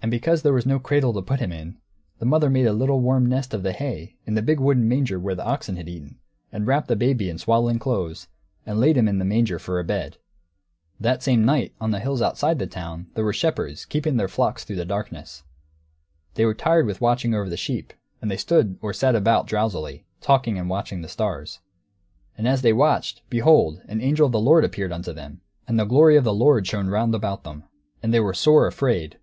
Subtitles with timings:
[0.00, 1.76] And because there was no cradle to put Him in,
[2.18, 5.18] the mother made a little warm nest of the hay in the big wooden manger
[5.20, 6.18] where the oxen had eaten,
[6.50, 8.26] and wrapped the baby in swaddling clothes,
[8.64, 10.16] and laid Him in the manger, for a bed!
[10.98, 14.64] That same night, on the hills outside the town, there were shepherds, keeping their flocks
[14.64, 15.42] through the darkness.
[16.36, 17.92] They were tired with watching over the sheep,
[18.22, 21.58] and they stood or sat about, drowsily, talking and watching the stars.
[22.38, 25.42] And as they watched, behold, an angel of the Lord appeared unto them!
[25.68, 27.64] And the glory of the Lord shone round about them!
[28.02, 29.18] And they were sore afraid.